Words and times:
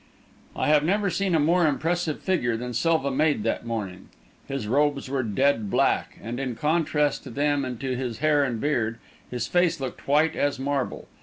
I 0.55 0.67
have 0.69 0.83
never 0.83 1.11
seen 1.11 1.35
a 1.35 1.39
more 1.39 1.67
impressive 1.67 2.21
figure 2.21 2.57
than 2.57 2.73
Silva 2.73 3.11
made 3.11 3.43
that 3.43 3.67
morning. 3.67 4.09
His 4.47 4.67
robes 4.67 5.07
were 5.07 5.21
dead 5.21 5.69
black, 5.69 6.17
and 6.23 6.39
in 6.39 6.55
contrast 6.55 7.21
to 7.25 7.29
them 7.29 7.63
and 7.63 7.79
to 7.81 7.95
his 7.95 8.17
hair 8.17 8.43
and 8.43 8.59
beard, 8.59 8.97
his 9.29 9.45
face 9.45 9.79
looked 9.79 10.07
white 10.07 10.35
as 10.35 10.57
marble. 10.57 11.07